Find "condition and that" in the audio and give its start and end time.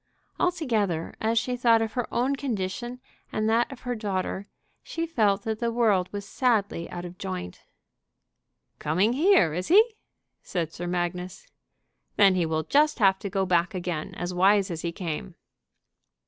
2.35-3.71